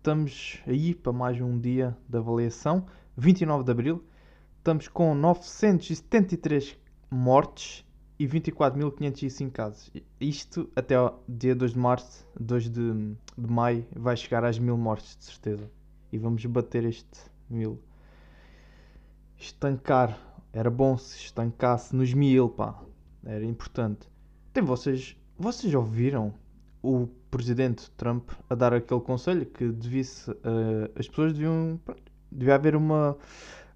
estamos 0.00 0.58
aí 0.66 0.94
para 0.94 1.12
mais 1.12 1.38
um 1.42 1.60
dia 1.60 1.94
de 2.08 2.16
avaliação, 2.16 2.86
29 3.18 3.64
de 3.64 3.70
Abril. 3.70 4.04
Estamos 4.56 4.88
com 4.88 5.14
973 5.14 6.74
mortes 7.10 7.84
e 8.18 8.26
24.505 8.26 9.50
casos. 9.50 9.92
Isto 10.18 10.70
até 10.74 10.94
ao 10.94 11.22
dia 11.28 11.54
2 11.54 11.74
de 11.74 11.78
março, 11.78 12.26
2 12.40 12.70
de, 12.70 12.92
de 13.36 13.46
maio, 13.46 13.86
vai 13.94 14.16
chegar 14.16 14.42
às 14.42 14.58
mil 14.58 14.78
mortes, 14.78 15.18
de 15.18 15.24
certeza. 15.26 15.70
E 16.10 16.16
vamos 16.16 16.42
bater 16.46 16.84
este 16.84 17.20
mil. 17.50 17.78
Estancar. 19.36 20.18
Era 20.50 20.70
bom 20.70 20.96
se 20.96 21.18
estancasse 21.18 21.94
nos 21.94 22.14
mil, 22.14 22.48
pá. 22.48 22.82
Era 23.22 23.44
importante. 23.44 24.08
Tem 24.50 24.64
vocês. 24.64 25.14
Vocês 25.38 25.74
ouviram 25.74 26.32
o 26.82 27.08
presidente 27.30 27.90
Trump 27.92 28.30
a 28.48 28.54
dar 28.54 28.72
aquele 28.72 29.00
conselho 29.00 29.46
que 29.46 29.70
devisse, 29.70 30.30
uh, 30.30 30.90
as 30.96 31.08
pessoas 31.08 31.32
deviam. 31.32 31.80
Devia 32.30 32.54
haver 32.54 32.76
uma. 32.76 33.16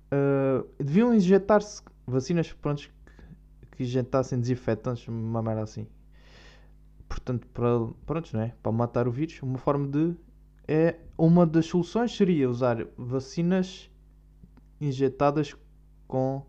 Uh, 0.07 0.67
deviam 0.83 1.15
injetar-se 1.15 1.83
vacinas 2.07 2.53
pronto, 2.53 2.89
que 3.73 3.83
injetassem 3.83 4.41
desinfetantes, 4.41 5.07
uma 5.09 5.43
merda 5.43 5.63
assim. 5.63 5.87
Portanto, 7.09 7.47
para, 7.49 7.87
pronto, 8.07 8.31
não 8.35 8.43
é? 8.43 8.55
para 8.63 8.73
matar 8.73 9.09
o 9.09 9.11
vírus, 9.11 9.43
uma 9.43 9.59
forma 9.59 9.87
de. 9.89 10.15
É, 10.67 10.97
uma 11.19 11.45
das 11.45 11.67
soluções 11.67 12.17
seria 12.17 12.49
usar 12.49 12.87
vacinas 12.97 13.91
injetadas 14.81 15.55
com 16.09 16.43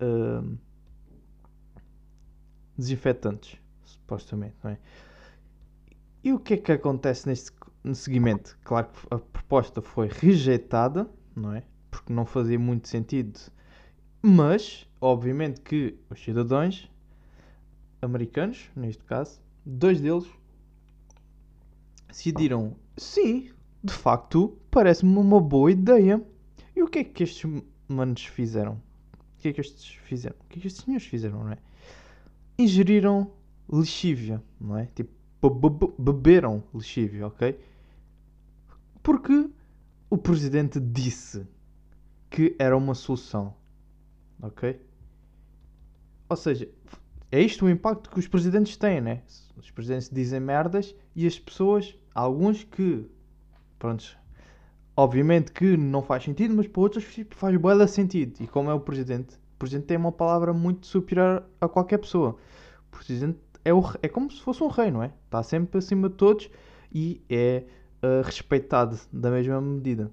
uh, 0.00 0.58
desinfetantes, 2.76 3.58
supostamente, 3.84 4.54
não 4.62 4.70
é? 4.70 4.78
E 6.22 6.32
o 6.32 6.38
que 6.38 6.54
é 6.54 6.56
que 6.56 6.72
acontece 6.72 7.26
neste 7.26 7.50
seguimento? 7.94 8.58
Claro 8.62 8.88
que 8.88 9.14
a 9.14 9.18
proposta 9.18 9.80
foi 9.80 10.08
rejeitada, 10.08 11.10
não 11.34 11.54
é? 11.54 11.62
Porque 11.90 12.12
não 12.12 12.26
fazia 12.26 12.58
muito 12.58 12.88
sentido. 12.88 13.38
Mas, 14.22 14.86
obviamente 15.00 15.62
que 15.62 15.98
os 16.10 16.22
cidadãos 16.22 16.90
americanos, 18.02 18.70
neste 18.76 19.02
caso, 19.04 19.40
dois 19.64 20.00
deles 20.00 20.26
decidiram, 22.08 22.76
sim, 22.96 23.50
de 23.82 23.92
facto, 23.92 24.58
parece-me 24.70 25.16
uma 25.16 25.40
boa 25.40 25.70
ideia. 25.72 26.22
E 26.76 26.82
o 26.82 26.88
que 26.88 26.98
é 26.98 27.04
que 27.04 27.22
estes 27.22 27.50
manos 27.88 28.24
fizeram? 28.26 28.74
O 28.74 29.38
que 29.38 29.48
é 29.48 29.52
que 29.54 29.60
estes 29.60 29.86
fizeram? 29.86 30.36
O 30.40 30.48
que 30.48 30.58
é 30.58 30.62
que 30.62 30.66
estes 30.66 30.84
senhores 30.84 31.06
fizeram, 31.06 31.44
não 31.44 31.52
é? 31.52 31.58
Ingeriram 32.58 33.32
lexívia, 33.68 34.42
não 34.60 34.76
é? 34.76 34.86
Tipo, 34.86 35.10
beberam 35.98 36.62
lexívia, 36.74 37.26
ok? 37.26 37.58
Porque 39.02 39.48
o 40.10 40.18
presidente 40.18 40.78
disse 40.78 41.46
que 42.28 42.54
era 42.58 42.76
uma 42.76 42.94
solução, 42.94 43.54
ok? 44.42 44.80
Ou 46.28 46.36
seja, 46.36 46.68
é 47.32 47.40
isto 47.40 47.64
o 47.64 47.70
impacto 47.70 48.10
que 48.10 48.18
os 48.18 48.28
presidentes 48.28 48.76
têm, 48.76 49.00
né? 49.00 49.22
Os 49.56 49.70
presidentes 49.70 50.10
dizem 50.10 50.40
merdas 50.40 50.94
e 51.14 51.26
as 51.26 51.38
pessoas, 51.38 51.96
alguns 52.14 52.64
que, 52.64 53.08
pronto, 53.78 54.18
obviamente 54.96 55.52
que 55.52 55.76
não 55.76 56.02
faz 56.02 56.24
sentido, 56.24 56.54
mas 56.54 56.66
para 56.66 56.82
outros 56.82 57.04
faz 57.30 57.56
bela 57.56 57.86
sentido. 57.86 58.42
E 58.42 58.46
como 58.46 58.70
é 58.70 58.74
o 58.74 58.80
presidente, 58.80 59.34
o 59.54 59.58
presidente 59.58 59.86
tem 59.86 59.96
uma 59.96 60.12
palavra 60.12 60.52
muito 60.52 60.86
superior 60.86 61.44
a 61.60 61.68
qualquer 61.68 61.98
pessoa. 61.98 62.36
O 62.92 62.96
presidente 62.96 63.38
é, 63.64 63.72
o, 63.72 63.82
é 64.02 64.08
como 64.08 64.30
se 64.30 64.40
fosse 64.40 64.62
um 64.62 64.68
rei, 64.68 64.90
não 64.90 65.02
é? 65.02 65.12
Está 65.24 65.42
sempre 65.42 65.78
acima 65.78 66.08
de 66.08 66.14
todos 66.16 66.50
e 66.92 67.20
é 67.28 67.64
uh, 68.02 68.22
respeitado 68.24 68.98
da 69.12 69.30
mesma 69.30 69.60
medida. 69.60 70.10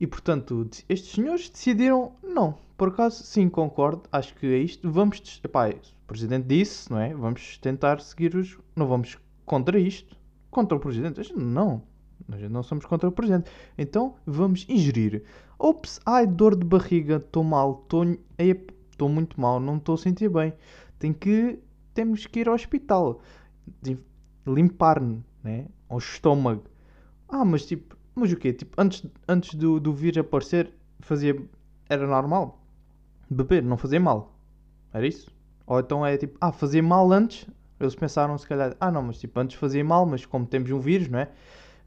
E 0.00 0.06
portanto, 0.06 0.68
estes 0.88 1.12
senhores 1.12 1.48
decidiram, 1.48 2.12
não, 2.22 2.58
por 2.76 2.88
acaso, 2.88 3.22
sim, 3.22 3.48
concordo, 3.48 4.02
acho 4.10 4.34
que 4.34 4.46
é 4.46 4.58
isto. 4.58 4.90
Vamos, 4.90 5.40
epá, 5.42 5.68
o 5.68 6.06
presidente 6.06 6.46
disse, 6.46 6.90
não 6.90 6.98
é? 6.98 7.14
Vamos 7.14 7.58
tentar 7.58 8.00
seguir 8.00 8.34
os. 8.34 8.58
Não 8.74 8.86
vamos 8.86 9.16
contra 9.46 9.78
isto, 9.78 10.16
contra 10.50 10.76
o 10.76 10.80
presidente. 10.80 11.32
Não, 11.36 11.82
nós 12.28 12.50
não 12.50 12.62
somos 12.62 12.84
contra 12.84 13.08
o 13.08 13.12
presidente. 13.12 13.50
Então 13.78 14.16
vamos 14.26 14.66
ingerir. 14.68 15.22
Ops, 15.58 16.00
ai, 16.04 16.26
dor 16.26 16.56
de 16.56 16.66
barriga, 16.66 17.16
estou 17.16 17.44
mal, 17.44 17.86
estou 17.86 19.08
muito 19.08 19.40
mal, 19.40 19.60
não 19.60 19.76
estou 19.76 19.94
a 19.94 19.98
sentir 19.98 20.28
bem. 20.28 20.52
Tenho 20.98 21.14
que 21.14 21.58
temos 21.94 22.26
que 22.26 22.40
ir 22.40 22.48
ao 22.48 22.54
hospital, 22.54 23.20
limpar-me, 24.46 25.24
né? 25.42 25.66
Ao 25.88 25.98
estômago. 25.98 26.64
Ah, 27.28 27.44
mas 27.44 27.64
tipo, 27.64 27.96
mas 28.14 28.32
o 28.32 28.36
quê? 28.36 28.52
Tipo, 28.52 28.80
antes, 28.80 29.04
antes 29.26 29.54
do, 29.54 29.80
do 29.80 29.92
vírus 29.92 30.18
aparecer, 30.18 30.72
fazia. 31.00 31.36
Era 31.88 32.06
normal. 32.06 32.62
Beber, 33.28 33.62
não 33.62 33.76
fazia 33.76 33.98
mal. 33.98 34.38
Era 34.92 35.06
isso? 35.06 35.30
Ou 35.66 35.80
então 35.80 36.04
é 36.06 36.16
tipo, 36.16 36.36
ah, 36.40 36.52
fazia 36.52 36.82
mal 36.82 37.10
antes. 37.12 37.46
Eles 37.80 37.94
pensaram 37.94 38.38
se 38.38 38.46
calhar, 38.46 38.76
ah 38.80 38.90
não, 38.90 39.02
mas 39.02 39.18
tipo, 39.18 39.38
antes 39.40 39.56
fazia 39.56 39.84
mal, 39.84 40.06
mas 40.06 40.24
como 40.24 40.46
temos 40.46 40.70
um 40.70 40.78
vírus, 40.78 41.08
não 41.08 41.18
é? 41.18 41.28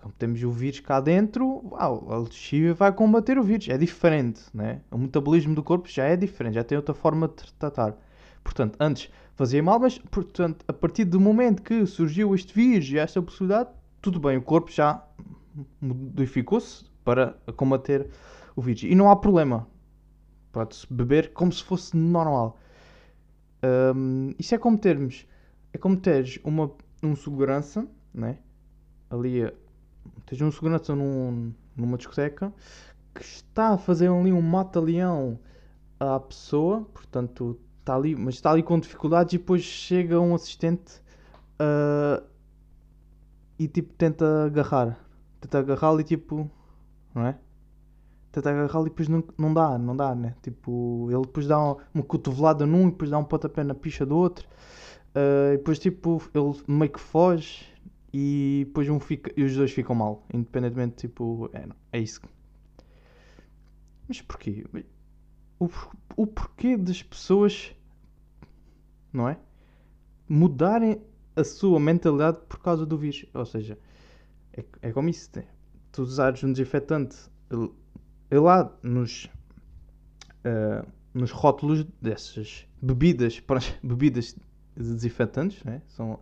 Como 0.01 0.13
temos 0.13 0.43
o 0.43 0.51
vírus 0.51 0.79
cá 0.81 0.99
dentro, 0.99 1.65
uau, 1.71 2.11
a 2.11 2.17
lexívia 2.17 2.73
vai 2.73 2.91
combater 2.91 3.37
o 3.37 3.43
vírus. 3.43 3.69
É 3.69 3.77
diferente, 3.77 4.41
né? 4.53 4.81
O 4.91 4.97
metabolismo 4.97 5.55
do 5.55 5.63
corpo 5.63 5.87
já 5.87 6.03
é 6.05 6.15
diferente, 6.15 6.55
já 6.55 6.63
tem 6.63 6.77
outra 6.77 6.93
forma 6.93 7.27
de 7.27 7.53
tratar. 7.53 7.95
Portanto, 8.43 8.77
antes 8.79 9.09
fazia 9.35 9.61
mal, 9.61 9.79
mas 9.79 9.97
portanto, 9.97 10.65
a 10.67 10.73
partir 10.73 11.05
do 11.05 11.19
momento 11.19 11.61
que 11.61 11.85
surgiu 11.85 12.33
este 12.33 12.53
vírus 12.53 12.89
e 12.89 12.97
esta 12.97 13.21
possibilidade, 13.21 13.69
tudo 14.01 14.19
bem, 14.19 14.37
o 14.37 14.41
corpo 14.41 14.71
já 14.71 15.03
modificou-se 15.81 16.85
para 17.03 17.37
combater 17.55 18.09
o 18.55 18.61
vírus. 18.61 18.83
E 18.83 18.95
não 18.95 19.09
há 19.09 19.15
problema. 19.15 19.67
Pode-se 20.51 20.91
beber 20.91 21.33
como 21.33 21.51
se 21.51 21.63
fosse 21.63 21.95
normal. 21.95 22.57
Um, 23.95 24.33
isso 24.37 24.55
é 24.55 24.57
como 24.57 24.77
termos. 24.77 25.25
É 25.73 25.77
como 25.77 25.97
teres 25.97 26.39
uma, 26.43 26.71
um 27.03 27.15
segurança, 27.15 27.87
né? 28.13 28.39
Ali, 29.09 29.51
tens 30.25 30.41
um 30.41 30.51
segurança 30.51 30.95
num, 30.95 31.53
numa 31.75 31.97
discoteca 31.97 32.53
que 33.13 33.21
está 33.21 33.69
a 33.69 33.77
fazer 33.77 34.09
ali 34.09 34.31
um 34.31 34.41
mata-leão 34.41 35.39
à 35.99 36.19
pessoa, 36.19 36.81
portanto, 36.93 37.59
está 37.87 37.95
ali, 37.95 38.15
mas 38.15 38.35
está 38.35 38.51
ali 38.51 38.61
com 38.61 38.77
dificuldades 38.77 39.33
e 39.33 39.37
depois 39.37 39.63
chega 39.63 40.19
um 40.19 40.35
assistente 40.35 41.01
uh, 41.61 42.23
e 43.57 43.67
tipo 43.67 43.93
tenta 43.93 44.45
agarrar. 44.45 44.99
Tenta 45.39 45.59
agarrá-lo 45.59 46.01
e 46.01 46.03
tipo. 46.03 46.51
Não 47.15 47.25
é? 47.25 47.37
Tenta 48.31 48.49
agarrá-lo 48.49 48.87
e 48.87 48.89
depois 48.89 49.07
não, 49.07 49.23
não 49.37 49.53
dá, 49.53 49.77
não 49.77 49.95
dá, 49.95 50.13
né? 50.13 50.35
Tipo, 50.43 51.07
ele 51.09 51.21
depois 51.21 51.47
dá 51.47 51.57
uma, 51.59 52.03
cotovelada 52.03 52.65
num 52.65 52.89
e 52.89 52.91
depois 52.91 53.09
dá 53.09 53.17
um 53.17 53.23
pontapé 53.23 53.63
na 53.63 53.73
picha 53.73 54.05
do 54.05 54.17
outro. 54.17 54.47
Uh, 55.15 55.53
e 55.53 55.57
depois 55.57 55.79
tipo, 55.79 56.21
ele 56.33 56.61
meio 56.67 56.91
que 56.91 56.99
foge 56.99 57.65
e 58.13 58.63
depois 58.67 58.89
um 58.89 58.99
fica, 58.99 59.31
e 59.35 59.43
os 59.43 59.55
dois 59.55 59.71
ficam 59.71 59.95
mal, 59.95 60.25
independentemente, 60.33 61.07
tipo, 61.07 61.49
é, 61.53 61.65
não, 61.65 61.75
é 61.91 61.99
isso. 61.99 62.21
Mas 64.07 64.21
porquê? 64.21 64.65
O, 65.59 65.69
o 66.15 66.27
porquê 66.27 66.77
das 66.77 67.01
pessoas 67.01 67.75
não 69.17 69.27
é? 69.27 69.37
Mudarem 70.29 71.01
a 71.35 71.43
sua 71.43 71.79
mentalidade 71.79 72.37
por 72.47 72.59
causa 72.59 72.85
do 72.85 72.97
vírus. 72.97 73.25
Ou 73.33 73.45
seja, 73.45 73.77
é, 74.53 74.63
é 74.81 74.91
como 74.91 75.09
isso. 75.09 75.29
Tu 75.91 76.01
usares 76.01 76.43
um 76.43 76.51
desinfetante 76.51 77.17
lá 78.31 78.71
nos, 78.83 79.25
uh, 80.45 80.87
nos 81.13 81.31
rótulos 81.31 81.83
dessas 82.01 82.67
bebidas, 82.81 83.41
bebidas 83.81 84.35
desinfetantes, 84.75 85.63
né? 85.63 85.81
são 85.87 86.19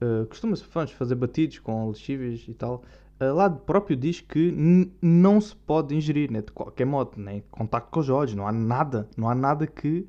uh, 0.00 0.26
costuma-se 0.26 0.64
fazer 0.64 1.14
batidos 1.14 1.58
com 1.58 1.88
lexíveis 1.88 2.44
e 2.48 2.54
tal. 2.54 2.82
Uh, 3.20 3.34
lá 3.34 3.50
próprio 3.50 3.96
diz 3.96 4.20
que 4.20 4.54
não 5.02 5.40
se 5.40 5.54
pode 5.54 5.94
ingerir, 5.94 6.30
né? 6.30 6.40
de 6.40 6.52
qualquer 6.52 6.86
modo, 6.86 7.12
nem 7.16 7.36
né? 7.36 7.42
contacto 7.50 7.90
com 7.90 8.00
os 8.00 8.08
olhos, 8.08 8.34
não 8.34 8.46
há 8.46 8.52
nada, 8.52 9.08
não 9.16 9.28
há 9.28 9.34
nada 9.34 9.66
que 9.66 10.08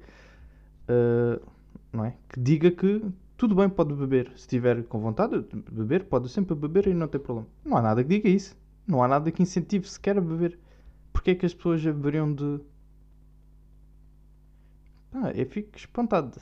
uh, 0.88 1.42
não 1.92 2.06
é? 2.06 2.16
Que 2.30 2.40
diga 2.40 2.72
que 2.72 3.04
tudo 3.40 3.56
bem, 3.56 3.70
pode 3.70 3.94
beber. 3.94 4.28
Se 4.36 4.42
estiver 4.42 4.84
com 4.84 5.00
vontade 5.00 5.42
de 5.42 5.72
beber, 5.72 6.04
pode 6.04 6.28
sempre 6.28 6.54
beber 6.56 6.88
e 6.88 6.94
não 6.94 7.08
tem 7.08 7.22
problema. 7.22 7.48
Não 7.64 7.78
há 7.78 7.82
nada 7.82 8.04
que 8.04 8.10
diga 8.10 8.28
isso. 8.28 8.54
Não 8.86 9.02
há 9.02 9.08
nada 9.08 9.32
que 9.32 9.42
incentive 9.42 9.88
sequer 9.88 10.18
a 10.18 10.22
beber. 10.22 10.60
Porquê 11.14 11.32
é 11.32 11.36
que 11.36 11.46
as 11.46 11.54
pessoas 11.54 11.82
beberiam 11.82 12.34
de. 12.34 12.60
Ah, 15.14 15.32
eu 15.32 15.46
fico 15.46 15.78
espantado. 15.78 16.38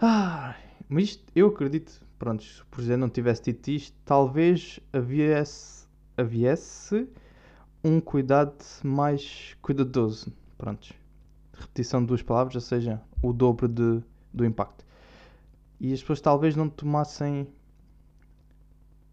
Ah, 0.00 0.56
mas 0.88 1.04
isto, 1.04 1.24
eu 1.34 1.46
acredito, 1.46 2.04
pronto, 2.18 2.42
se 2.42 2.60
o 2.62 2.66
Presidente 2.66 2.98
não 2.98 3.08
tivesse 3.08 3.44
dito 3.44 3.68
isto, 3.70 3.96
talvez 4.04 4.80
haviesse, 4.92 5.86
haviesse 6.16 7.08
um 7.82 8.00
cuidado 8.00 8.56
mais 8.82 9.56
cuidadoso. 9.62 10.32
Prontos 10.58 10.92
repetição 11.58 12.00
de 12.00 12.06
duas 12.06 12.22
palavras, 12.22 12.54
ou 12.54 12.60
seja, 12.60 13.00
o 13.22 13.32
dobro 13.32 13.68
de, 13.68 14.02
do 14.32 14.44
impacto. 14.44 14.84
E 15.80 15.92
as 15.92 16.00
pessoas 16.00 16.20
talvez 16.20 16.56
não 16.56 16.68
tomassem 16.68 17.46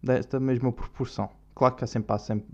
desta 0.01 0.39
mesma 0.39 0.71
proporção. 0.71 1.29
Claro 1.53 1.75
que 1.75 1.83
há 1.83 1.87
sempre, 1.87 2.13
há 2.13 2.17
sempre 2.17 2.47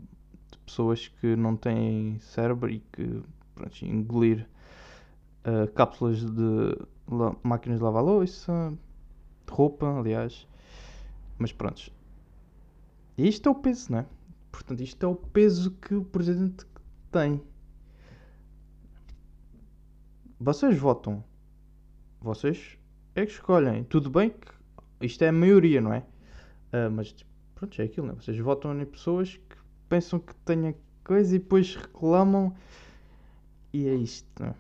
pessoas 0.65 1.07
que 1.07 1.35
não 1.35 1.55
têm 1.55 2.19
cérebro 2.19 2.69
e 2.69 2.79
que 2.91 3.21
pronto, 3.55 3.85
engolir 3.85 4.47
uh, 5.45 5.71
cápsulas 5.73 6.23
de 6.23 6.77
máquinas 7.43 7.79
de 7.79 7.83
lavar 7.83 8.03
louça, 8.03 8.73
de 9.45 9.53
roupa, 9.53 9.87
aliás. 9.99 10.47
Mas 11.37 11.51
pronto. 11.51 11.91
Isto 13.17 13.49
é 13.49 13.51
o 13.51 13.55
peso, 13.55 13.91
não 13.91 13.99
é? 13.99 14.05
Portanto, 14.51 14.81
isto 14.81 15.05
é 15.05 15.07
o 15.09 15.15
peso 15.15 15.71
que 15.71 15.95
o 15.95 16.03
presidente 16.03 16.65
tem. 17.11 17.41
Vocês 20.39 20.77
votam. 20.77 21.23
Vocês 22.21 22.77
é 23.15 23.25
que 23.25 23.31
escolhem. 23.31 23.83
Tudo 23.83 24.09
bem 24.09 24.29
que 24.29 25.05
isto 25.05 25.23
é 25.23 25.29
a 25.29 25.31
maioria, 25.31 25.81
não 25.81 25.93
é? 25.93 25.99
Uh, 26.71 26.91
mas 26.91 27.15
pronto, 27.55 27.81
é 27.81 27.85
aquilo, 27.85 28.07
não 28.07 28.13
é? 28.13 28.17
Vocês 28.17 28.37
votam 28.37 28.79
em 28.79 28.85
pessoas 28.85 29.35
que 29.35 29.57
pensam 29.89 30.19
que 30.19 30.35
tenha 30.45 30.75
coisa 31.03 31.35
e 31.35 31.39
depois 31.39 31.75
reclamam. 31.75 32.55
E 33.73 33.87
é 33.87 33.95
isto, 33.95 34.27
não 34.39 34.49
é? 34.49 34.55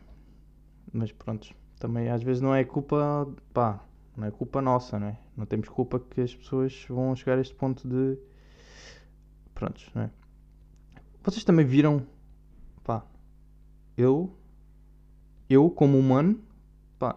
Mas 0.91 1.11
pronto, 1.11 1.53
também 1.79 2.09
às 2.09 2.23
vezes 2.23 2.41
não 2.41 2.55
é 2.55 2.63
culpa. 2.63 3.27
pá, 3.53 3.83
não 4.15 4.25
é 4.25 4.31
culpa 4.31 4.61
nossa, 4.61 4.99
não 4.99 5.07
é? 5.07 5.19
Não 5.35 5.45
temos 5.45 5.69
culpa 5.69 5.99
que 5.99 6.21
as 6.21 6.35
pessoas 6.35 6.85
vão 6.89 7.15
chegar 7.15 7.37
a 7.37 7.41
este 7.41 7.53
ponto 7.53 7.87
de. 7.87 8.17
Prontos, 9.53 9.89
não 9.93 10.03
é? 10.03 10.11
Vocês 11.23 11.43
também 11.43 11.65
viram. 11.65 12.05
pá, 12.83 13.05
eu. 13.95 14.35
Eu, 15.49 15.69
como 15.69 15.97
humano, 15.97 16.39
pá, 16.99 17.15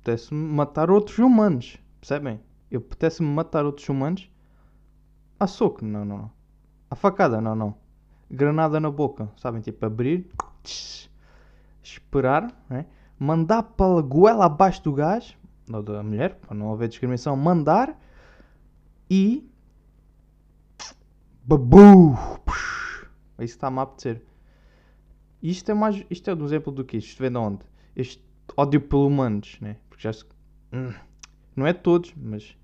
apetece-me 0.00 0.40
matar 0.40 0.90
outros 0.90 1.18
humanos, 1.18 1.78
percebem? 2.00 2.40
Eu 2.70 2.80
apetece-me 2.80 3.28
matar 3.28 3.64
outros 3.64 3.88
humanos 3.88 4.30
a 5.38 5.46
soco, 5.46 5.84
não, 5.84 6.04
não, 6.04 6.18
não. 6.18 6.30
A 6.90 6.94
facada, 6.94 7.40
não, 7.40 7.54
não. 7.54 7.74
Granada 8.30 8.80
na 8.80 8.90
boca, 8.90 9.28
sabem? 9.36 9.60
Tipo, 9.60 9.86
abrir, 9.86 10.28
esperar, 11.82 12.50
né? 12.68 12.86
mandar 13.18 13.62
para 13.62 13.98
a 13.98 14.02
goela 14.02 14.46
abaixo 14.46 14.82
do 14.82 14.92
gás, 14.92 15.36
ou 15.72 15.82
da 15.82 16.02
mulher, 16.02 16.36
para 16.36 16.54
não 16.54 16.72
haver 16.72 16.88
discriminação, 16.88 17.36
mandar 17.36 17.98
e. 19.10 19.48
Babu! 21.44 22.16
Isso 23.38 23.54
está-me 23.54 23.78
a 23.78 23.82
apetecer. 23.82 24.22
Isto 25.50 25.70
é 25.70 25.74
mais. 25.74 26.04
Isto 26.10 26.30
é 26.30 26.34
um 26.34 26.44
exemplo 26.44 26.72
do 26.72 26.84
que? 26.84 26.96
Isto 26.96 27.22
vem 27.22 27.30
de 27.30 27.38
onde? 27.38 27.60
Este 27.94 28.22
ódio 28.56 28.80
pelo 28.80 29.06
humanos, 29.06 29.56
né? 29.60 29.76
Porque 29.88 30.02
já 30.02 30.12
se. 30.12 30.24
Hum, 30.72 30.92
não 31.54 31.66
é 31.66 31.72
todos, 31.72 32.12
mas. 32.16 32.56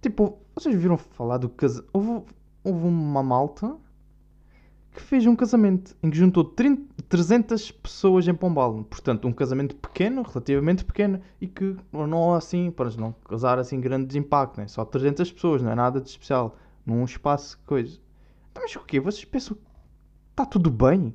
Tipo, 0.00 0.38
vocês 0.54 0.74
viram 0.74 0.98
falar 0.98 1.38
do 1.38 1.48
casamento. 1.48 1.88
Houve, 1.92 2.24
houve 2.62 2.86
uma 2.86 3.22
malta 3.22 3.76
que 4.92 5.00
fez 5.00 5.24
um 5.26 5.34
casamento 5.36 5.96
em 6.02 6.10
que 6.10 6.16
juntou 6.16 6.44
30, 6.44 7.02
300 7.08 7.70
pessoas 7.70 8.28
em 8.28 8.34
Pombal. 8.34 8.84
Portanto, 8.84 9.26
um 9.26 9.32
casamento 9.32 9.74
pequeno, 9.76 10.22
relativamente 10.22 10.84
pequeno, 10.84 11.20
e 11.40 11.46
que 11.46 11.76
não 11.92 12.34
assim, 12.34 12.70
para 12.70 12.90
não 12.96 13.12
causar 13.24 13.58
assim 13.58 13.80
grandes 13.80 14.16
impactos, 14.16 14.58
né? 14.58 14.68
só 14.68 14.84
300 14.84 15.32
pessoas, 15.32 15.62
não 15.62 15.70
é 15.70 15.74
nada 15.74 16.00
de 16.00 16.08
especial, 16.08 16.56
num 16.84 17.04
espaço, 17.04 17.58
coisa. 17.64 17.98
Então, 18.50 18.62
mas 18.62 18.74
o 18.76 18.80
quê? 18.80 19.00
Vocês 19.00 19.24
pensam 19.24 19.56
que 19.56 19.62
está 20.32 20.44
tudo 20.44 20.70
bem? 20.70 21.14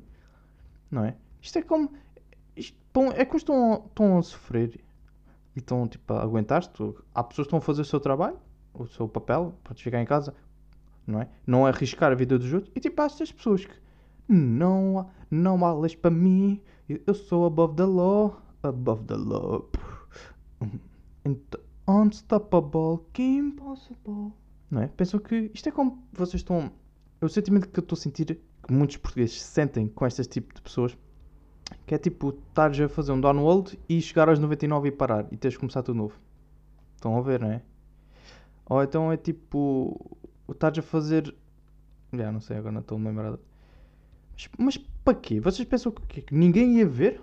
Não 0.96 1.04
é? 1.04 1.14
Isto 1.42 1.58
é 1.58 1.62
como. 1.62 1.92
Isto, 2.56 2.74
é 3.14 3.26
que 3.26 3.36
estão, 3.36 3.84
estão 3.86 4.16
a 4.16 4.22
sofrer 4.22 4.80
e 5.54 5.58
estão 5.58 5.86
tipo, 5.86 6.10
a 6.14 6.22
aguentar-se. 6.22 6.70
Há 7.14 7.22
pessoas 7.22 7.46
que 7.46 7.48
estão 7.48 7.58
a 7.58 7.60
fazer 7.60 7.82
o 7.82 7.84
seu 7.84 8.00
trabalho, 8.00 8.38
o 8.72 8.86
seu 8.86 9.06
papel, 9.06 9.52
para 9.62 9.74
ficar 9.74 10.00
em 10.00 10.06
casa, 10.06 10.34
não 11.06 11.20
é? 11.20 11.28
Não 11.46 11.66
arriscar 11.66 12.12
a 12.12 12.14
vida 12.14 12.38
dos 12.38 12.50
outros. 12.50 12.72
E 12.74 12.80
tipo, 12.80 12.98
há 13.02 13.04
estas 13.04 13.30
pessoas 13.30 13.66
que 13.66 13.74
não, 14.26 15.10
não 15.30 15.62
há 15.66 15.74
leis 15.74 15.94
para 15.94 16.10
mim, 16.10 16.62
eu 16.88 17.12
sou 17.12 17.44
above 17.44 17.76
the 17.76 17.84
law, 17.84 18.40
above 18.62 19.04
the 19.04 19.16
law. 19.16 19.68
Unstoppable, 21.86 23.04
que 23.12 23.22
impossible. 23.22 24.32
Não 24.70 24.80
é? 24.80 24.86
Pensam 24.86 25.20
que 25.20 25.50
isto 25.52 25.68
é 25.68 25.72
como 25.72 26.02
vocês 26.10 26.40
estão. 26.40 26.72
É 27.20 27.24
o 27.26 27.28
sentimento 27.28 27.68
que 27.68 27.80
eu 27.80 27.82
estou 27.82 27.96
a 27.96 28.00
sentir, 28.00 28.40
que 28.66 28.72
muitos 28.72 28.96
portugueses 28.96 29.40
sentem 29.40 29.86
com 29.86 30.06
este 30.06 30.24
tipo 30.24 30.52
de 30.52 30.60
pessoas, 30.60 30.96
que 31.86 31.94
é 31.94 31.98
tipo, 31.98 32.30
estares 32.48 32.80
a 32.80 32.88
fazer 32.88 33.12
um 33.12 33.20
download 33.20 33.78
e 33.88 34.00
chegar 34.02 34.28
aos 34.28 34.38
99 34.38 34.88
e 34.88 34.92
parar 34.92 35.26
e 35.30 35.36
teres 35.36 35.54
de 35.54 35.60
começar 35.60 35.82
tudo 35.82 35.96
novo. 35.96 36.18
Estão 36.96 37.16
a 37.16 37.20
ver, 37.20 37.40
não 37.40 37.50
é? 37.50 37.62
Ou 38.68 38.82
então 38.82 39.12
é 39.12 39.16
tipo, 39.16 40.18
estares 40.50 40.78
a 40.78 40.82
fazer. 40.82 41.34
Já 42.12 42.32
não 42.32 42.40
sei, 42.40 42.56
agora 42.56 42.72
não 42.72 42.80
estou 42.80 42.98
a 42.98 43.00
lembrar. 43.00 43.38
Mas, 44.32 44.48
mas 44.58 44.78
para 45.04 45.14
quê? 45.14 45.38
Vocês 45.38 45.68
pensam 45.68 45.92
que, 45.92 46.22
que 46.22 46.34
ninguém 46.34 46.78
ia 46.78 46.86
ver? 46.86 47.20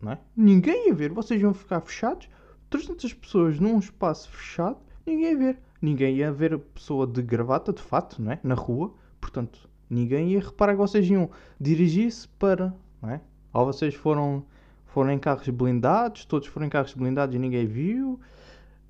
Não 0.00 0.12
é? 0.12 0.18
Ninguém 0.36 0.88
ia 0.88 0.94
ver. 0.94 1.12
Vocês 1.12 1.40
iam 1.40 1.52
ficar 1.52 1.80
fechados. 1.80 2.28
300 2.68 3.14
pessoas 3.14 3.58
num 3.58 3.80
espaço 3.80 4.30
fechado, 4.30 4.78
ninguém 5.04 5.32
ia 5.32 5.36
ver. 5.36 5.58
Ninguém 5.82 6.16
ia 6.16 6.30
ver 6.30 6.54
a 6.54 6.58
pessoa 6.58 7.04
de 7.04 7.20
gravata, 7.20 7.72
de 7.72 7.82
fato, 7.82 8.22
não 8.22 8.30
é? 8.30 8.40
Na 8.44 8.54
rua. 8.54 8.94
Portanto, 9.20 9.68
ninguém 9.90 10.30
ia 10.30 10.40
reparar 10.40 10.72
que 10.72 10.78
vocês 10.78 11.08
iam 11.10 11.28
dirigir-se 11.60 12.28
para, 12.28 12.72
não 13.02 13.10
é? 13.10 13.20
Ou 13.52 13.66
vocês 13.66 13.94
foram, 13.94 14.44
foram 14.86 15.10
em 15.10 15.18
carros 15.18 15.48
blindados, 15.48 16.24
todos 16.24 16.46
foram 16.46 16.66
em 16.66 16.70
carros 16.70 16.94
blindados 16.94 17.34
e 17.34 17.38
ninguém 17.38 17.66
viu. 17.66 18.20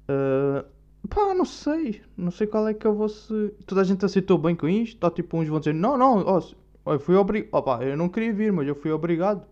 Uh, 0.09 0.65
pá, 1.09 1.35
não 1.35 1.47
sei. 1.47 2.03
Não 2.17 2.31
sei 2.31 2.47
qual 2.47 2.69
é 2.69 2.75
que 2.75 2.87
eu 2.87 2.95
vou 2.95 3.09
se. 3.09 3.55
Toda 3.67 3.81
a 3.81 3.85
gente 3.85 4.05
aceitou 4.05 4.37
bem 4.37 4.55
com 4.55 4.69
isto. 4.69 5.03
Ou 5.03 5.11
tipo, 5.11 5.39
uns 5.39 5.49
vão 5.49 5.59
dizer: 5.59 5.75
Não, 5.75 5.97
não, 5.97 6.25
oh, 6.27 6.93
eu 6.93 7.01
fui 7.01 7.15
obrigado. 7.17 7.83
Eu 7.83 7.97
não 7.97 8.09
queria 8.09 8.33
vir, 8.33 8.53
mas 8.53 8.69
eu 8.69 8.75
fui 8.75 8.91
obrigado. 8.91 9.43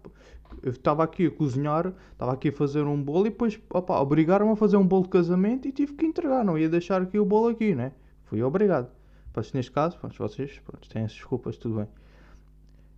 Eu 0.62 0.73
estava 0.73 1.05
aqui 1.05 1.27
a 1.27 1.31
cozinhar, 1.31 1.93
estava 2.12 2.33
aqui 2.33 2.49
a 2.49 2.53
fazer 2.53 2.83
um 2.83 3.01
bolo 3.01 3.27
e 3.27 3.31
depois, 3.31 3.61
opa, 3.71 4.01
obrigaram-me 4.01 4.53
a 4.53 4.56
fazer 4.56 4.77
um 4.77 4.87
bolo 4.87 5.05
de 5.05 5.11
casamento 5.11 5.69
e 5.69 5.73
tive 5.73 5.93
que 5.93 6.05
entregar. 6.05 6.44
Não 6.44 6.59
ia 6.59 6.69
deixar 6.69 7.01
aqui 7.01 7.19
o 7.19 7.25
bolo 7.25 7.49
aqui, 7.49 7.75
né? 7.75 7.93
Fui 8.25 8.43
obrigado. 8.43 8.98
Neste 9.55 9.70
caso, 9.70 9.99
pronto, 9.99 10.17
vocês 10.17 10.58
pronto, 10.61 10.88
têm 10.88 11.05
as 11.05 11.12
desculpas, 11.12 11.56
tudo 11.56 11.76
bem. 11.76 11.88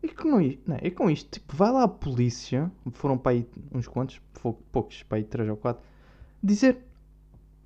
E 0.03 0.09
com, 0.09 0.41
isto, 0.41 0.63
não, 0.67 0.79
e 0.81 0.91
com 0.91 1.11
isto, 1.11 1.31
tipo, 1.31 1.55
vai 1.55 1.71
lá 1.71 1.85
a 1.85 1.89
polícia, 1.89 2.73
foram 2.93 3.19
para 3.19 3.33
aí 3.33 3.47
uns 3.71 3.87
quantos, 3.87 4.21
poucos, 4.73 5.03
para 5.03 5.19
aí 5.19 5.25
três 5.25 5.49
ou 5.49 5.57
quatro, 5.57 5.83
dizer: 6.43 6.79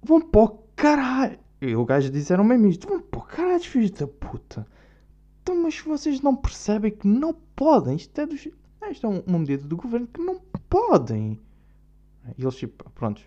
vão 0.02 0.20
para 0.20 0.42
o 0.42 0.48
caralho. 0.74 1.38
E 1.60 1.76
o 1.76 1.84
gajo 1.84 2.10
disseram 2.10 2.42
mesmo 2.42 2.66
isto: 2.66 2.88
vão 2.88 3.00
para 3.00 3.20
o 3.20 3.22
caralho, 3.22 3.62
filhos 3.62 3.92
da 3.92 4.06
puta. 4.06 4.66
Então, 5.42 5.62
mas 5.62 5.78
vocês 5.78 6.20
não 6.20 6.34
percebem 6.34 6.90
que 6.90 7.06
não 7.06 7.34
podem. 7.54 7.96
Isto 7.96 8.20
é, 8.20 8.26
dos, 8.26 8.48
isto 8.90 9.06
é 9.06 9.22
uma 9.26 9.38
medida 9.38 9.64
do 9.66 9.76
governo 9.76 10.06
que 10.06 10.20
não 10.20 10.40
podem. 10.68 11.40
E 12.36 12.42
eles, 12.42 12.56
tipo, 12.56 12.90
prontos, 12.90 13.22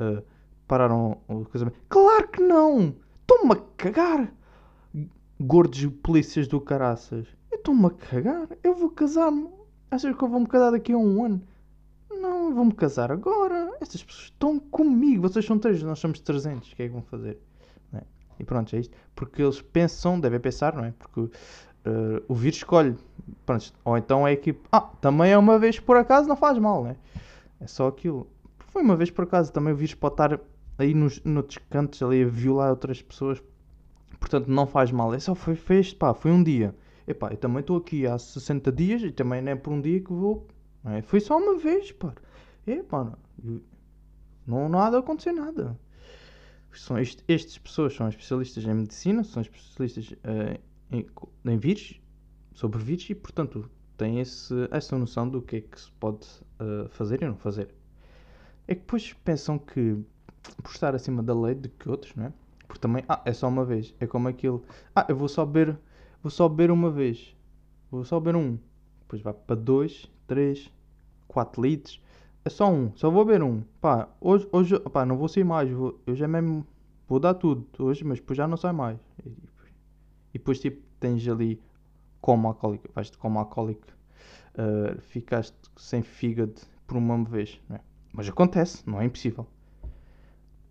uh, 0.00 0.24
pararam 0.66 1.20
o 1.28 1.44
casamento. 1.44 1.78
Claro 1.88 2.28
que 2.28 2.42
não! 2.42 2.96
Estão-me 3.20 3.52
a 3.52 3.56
cagar! 3.76 4.34
Gordos 5.44 5.84
polícias 6.04 6.46
do 6.46 6.60
caraças. 6.60 7.26
Eu 7.50 7.58
estou-me 7.58 7.86
a 7.86 7.90
cagar. 7.90 8.48
Eu 8.62 8.76
vou 8.76 8.90
casar-me. 8.90 9.48
Achas 9.90 10.16
que 10.16 10.22
eu 10.22 10.28
vou-me 10.28 10.46
casar 10.46 10.70
daqui 10.70 10.92
a 10.92 10.96
um 10.96 11.24
ano? 11.24 11.42
Não, 12.08 12.50
eu 12.50 12.54
vou-me 12.54 12.72
casar 12.72 13.10
agora. 13.10 13.76
Estas 13.80 14.04
pessoas 14.04 14.26
estão 14.26 14.60
comigo. 14.60 15.22
Vocês 15.22 15.44
são 15.44 15.58
três, 15.58 15.82
nós 15.82 15.98
somos 15.98 16.20
300. 16.20 16.70
O 16.70 16.76
que 16.76 16.84
é 16.84 16.86
que 16.86 16.92
vão 16.92 17.02
fazer? 17.02 17.38
É? 17.92 18.02
E 18.38 18.44
pronto, 18.44 18.76
é 18.76 18.78
isto. 18.78 18.96
Porque 19.16 19.42
eles 19.42 19.60
pensam, 19.60 20.20
devem 20.20 20.38
pensar, 20.38 20.76
não 20.76 20.84
é? 20.84 20.94
Porque 20.96 21.20
uh, 21.22 21.30
o 22.28 22.34
vírus 22.34 22.58
escolhe. 22.58 22.96
Pronto, 23.44 23.72
ou 23.84 23.98
então 23.98 24.24
é 24.24 24.32
equipe. 24.32 24.60
Ah, 24.70 24.92
também 25.00 25.32
é 25.32 25.36
uma 25.36 25.58
vez 25.58 25.80
por 25.80 25.96
acaso, 25.96 26.28
não 26.28 26.36
faz 26.36 26.56
mal, 26.56 26.84
não 26.84 26.90
é? 26.90 26.96
É 27.60 27.66
só 27.66 27.88
aquilo. 27.88 28.28
Foi 28.68 28.80
uma 28.80 28.94
vez 28.94 29.10
por 29.10 29.24
acaso. 29.24 29.52
Também 29.52 29.72
o 29.72 29.76
vírus 29.76 29.94
pode 29.94 30.14
estar 30.14 30.40
aí 30.78 30.94
nos, 30.94 31.20
noutros 31.24 31.58
cantos, 31.68 32.00
ali 32.00 32.22
a 32.22 32.26
violar 32.28 32.70
outras 32.70 33.02
pessoas. 33.02 33.42
Portanto, 34.22 34.46
não 34.46 34.68
faz 34.68 34.92
mal. 34.92 35.12
É 35.12 35.18
só 35.18 35.34
foi, 35.34 35.56
foi 35.56 35.82
pá, 35.98 36.14
foi 36.14 36.30
um 36.30 36.42
dia. 36.42 36.74
Epá, 37.08 37.32
eu 37.32 37.36
também 37.36 37.58
estou 37.58 37.76
aqui 37.76 38.06
há 38.06 38.16
60 38.16 38.70
dias 38.70 39.02
e 39.02 39.10
também 39.10 39.42
não 39.42 39.50
é 39.50 39.56
por 39.56 39.72
um 39.72 39.80
dia 39.80 40.00
que 40.00 40.12
vou. 40.12 40.46
É? 40.84 41.02
Foi 41.02 41.20
só 41.20 41.36
uma 41.36 41.58
vez, 41.58 41.90
pá. 41.90 42.14
É, 42.64 42.82
pá, 42.84 43.18
não, 44.46 44.68
não 44.68 44.78
há 44.78 44.90
de 44.90 44.96
acontecer 44.96 45.32
nada. 45.32 45.76
São 46.72 46.96
este, 46.98 47.22
estas 47.26 47.58
pessoas 47.58 47.94
são 47.94 48.08
especialistas 48.08 48.64
em 48.64 48.72
medicina, 48.72 49.24
são 49.24 49.42
especialistas 49.42 50.12
uh, 50.12 50.58
em, 50.90 51.04
em 51.44 51.58
vírus, 51.58 52.00
sobre 52.54 52.80
vírus 52.80 53.10
e, 53.10 53.14
portanto, 53.16 53.68
têm 53.96 54.20
esse, 54.20 54.54
essa 54.70 54.96
noção 54.96 55.28
do 55.28 55.42
que 55.42 55.56
é 55.56 55.60
que 55.60 55.80
se 55.80 55.90
pode 55.92 56.26
uh, 56.60 56.88
fazer 56.90 57.22
e 57.22 57.26
não 57.26 57.36
fazer. 57.36 57.74
É 58.68 58.74
que 58.76 58.82
depois 58.82 59.12
pensam 59.24 59.58
que, 59.58 59.98
por 60.62 60.70
estar 60.70 60.94
acima 60.94 61.24
da 61.24 61.34
lei 61.34 61.56
de 61.56 61.68
que 61.68 61.90
outros, 61.90 62.14
não 62.14 62.26
é? 62.26 62.32
Porque 62.72 62.80
também, 62.80 63.04
ah, 63.06 63.20
é 63.26 63.34
só 63.34 63.48
uma 63.48 63.66
vez. 63.66 63.94
É 64.00 64.06
como 64.06 64.28
aquilo, 64.28 64.64
ah, 64.96 65.04
eu 65.06 65.14
vou 65.14 65.28
só 65.28 65.44
beber, 65.44 65.78
vou 66.22 66.30
só 66.30 66.48
beber 66.48 66.70
uma 66.70 66.90
vez. 66.90 67.36
Vou 67.90 68.02
só 68.02 68.18
beber 68.18 68.34
um. 68.34 68.58
Depois 69.00 69.20
vai 69.20 69.34
para 69.34 69.56
dois, 69.56 70.10
três, 70.26 70.72
quatro 71.28 71.60
litros. 71.60 72.00
É 72.42 72.48
só 72.48 72.72
um, 72.72 72.90
só 72.96 73.10
vou 73.10 73.26
beber 73.26 73.42
um. 73.42 73.62
Pá, 73.78 74.08
hoje, 74.18 74.48
hoje 74.50 74.80
pá, 74.80 75.04
não 75.04 75.18
vou 75.18 75.28
sair 75.28 75.44
mais. 75.44 75.70
Vou, 75.70 76.00
eu 76.06 76.16
já 76.16 76.26
mesmo 76.26 76.66
vou 77.06 77.20
dar 77.20 77.34
tudo 77.34 77.66
hoje, 77.78 78.04
mas 78.04 78.20
depois 78.20 78.38
já 78.38 78.48
não 78.48 78.56
sai 78.56 78.72
mais. 78.72 78.98
E 80.32 80.38
depois, 80.38 80.58
tipo, 80.58 80.82
tens 80.98 81.28
ali 81.28 81.60
como 82.22 82.48
alcoólico. 82.48 82.88
Vais-te 82.94 83.18
como 83.18 83.38
alcoólico. 83.38 83.86
Uh, 84.54 84.98
ficaste 84.98 85.58
sem 85.76 86.00
fígado 86.00 86.54
por 86.86 86.96
uma 86.96 87.22
vez. 87.22 87.60
Não 87.68 87.76
é? 87.76 87.80
Mas 88.14 88.30
acontece, 88.30 88.82
não 88.88 88.98
é 88.98 89.04
impossível. 89.04 89.46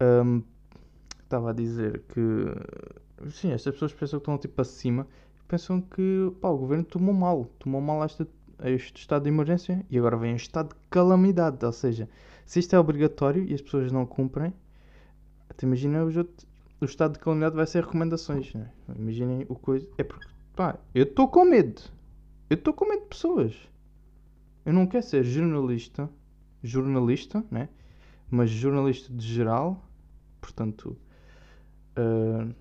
Um, 0.01 0.41
estava 1.31 1.51
a 1.51 1.53
dizer 1.53 2.03
que. 2.09 3.29
Sim, 3.29 3.51
estas 3.51 3.73
pessoas 3.73 3.93
pensam 3.93 4.19
que 4.19 4.23
estão 4.23 4.37
tipo 4.37 4.61
acima. 4.61 5.07
Pensam 5.47 5.81
que 5.81 6.31
pá, 6.41 6.49
o 6.49 6.57
governo 6.57 6.83
tomou 6.83 7.13
mal. 7.13 7.45
Tomou 7.57 7.79
mal 7.81 8.05
este, 8.05 8.27
este 8.65 9.01
estado 9.01 9.23
de 9.23 9.29
emergência 9.29 9.85
e 9.89 9.97
agora 9.97 10.17
vem 10.17 10.33
o 10.33 10.35
estado 10.35 10.69
de 10.69 10.75
calamidade. 10.89 11.65
Ou 11.65 11.71
seja, 11.71 12.09
se 12.45 12.59
isto 12.59 12.75
é 12.75 12.79
obrigatório 12.79 13.43
e 13.43 13.53
as 13.53 13.61
pessoas 13.61 13.91
não 13.91 14.05
cumprem, 14.05 14.53
te 15.57 15.65
imagina 15.65 16.03
os 16.03 16.17
outros, 16.17 16.45
o 16.79 16.85
estado 16.85 17.13
de 17.13 17.19
calamidade 17.19 17.55
vai 17.55 17.65
ser 17.65 17.83
recomendações. 17.83 18.53
Né? 18.53 18.69
Imaginem 18.95 19.45
o 19.47 19.55
coisa. 19.55 19.87
É 19.97 20.03
porque, 20.03 20.27
pá, 20.55 20.77
eu 20.93 21.03
estou 21.03 21.27
com 21.27 21.45
medo. 21.45 21.81
Eu 22.49 22.55
estou 22.55 22.73
com 22.73 22.85
medo 22.85 23.03
de 23.03 23.07
pessoas. 23.07 23.55
Eu 24.65 24.73
não 24.73 24.85
quero 24.85 25.03
ser 25.03 25.23
jornalista, 25.23 26.09
jornalista, 26.61 27.43
né? 27.49 27.69
Mas 28.29 28.49
jornalista 28.49 29.11
de 29.13 29.25
geral, 29.25 29.83
portanto. 30.39 30.97
Uh, 31.97 32.53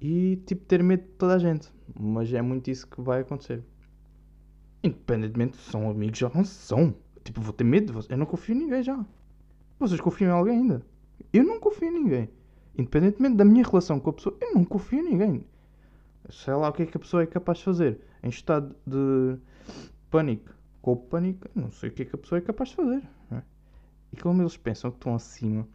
e 0.00 0.36
tipo 0.44 0.64
ter 0.66 0.82
medo 0.82 1.02
de 1.02 1.10
toda 1.10 1.34
a 1.34 1.38
gente. 1.38 1.72
Mas 1.98 2.32
é 2.32 2.42
muito 2.42 2.70
isso 2.70 2.86
que 2.86 3.00
vai 3.00 3.20
acontecer. 3.20 3.62
Independentemente 4.82 5.56
se 5.56 5.70
são 5.70 5.88
amigos 5.88 6.20
ou 6.22 6.30
não 6.34 6.44
são. 6.44 6.94
Tipo, 7.22 7.40
vou 7.40 7.52
ter 7.52 7.64
medo. 7.64 7.98
Eu 8.08 8.18
não 8.18 8.26
confio 8.26 8.54
em 8.54 8.58
ninguém 8.58 8.82
já. 8.82 9.04
Vocês 9.78 10.00
confiam 10.00 10.28
em 10.28 10.32
alguém 10.32 10.58
ainda? 10.58 10.82
Eu 11.32 11.44
não 11.44 11.58
confio 11.58 11.88
em 11.88 11.92
ninguém. 11.92 12.28
Independentemente 12.76 13.36
da 13.36 13.44
minha 13.44 13.64
relação 13.64 13.98
com 13.98 14.10
a 14.10 14.12
pessoa, 14.12 14.36
eu 14.40 14.54
não 14.54 14.64
confio 14.64 15.00
em 15.00 15.10
ninguém. 15.10 15.46
Sei 16.28 16.54
lá 16.54 16.68
o 16.68 16.72
que 16.72 16.82
é 16.82 16.86
que 16.86 16.96
a 16.96 17.00
pessoa 17.00 17.22
é 17.22 17.26
capaz 17.26 17.58
de 17.58 17.64
fazer. 17.64 18.00
Em 18.22 18.28
estado 18.28 18.74
de 18.86 19.38
pânico. 20.10 20.52
Com 20.82 20.92
o 20.92 20.96
pânico, 20.96 21.48
não 21.54 21.70
sei 21.70 21.88
o 21.88 21.92
que 21.92 22.02
é 22.02 22.04
que 22.04 22.14
a 22.14 22.18
pessoa 22.18 22.38
é 22.38 22.42
capaz 22.42 22.70
de 22.70 22.76
fazer. 22.76 23.02
É? 23.30 23.42
E 24.12 24.16
como 24.16 24.42
eles 24.42 24.56
pensam 24.56 24.90
que 24.90 24.98
estão 24.98 25.14
acima, 25.14 25.66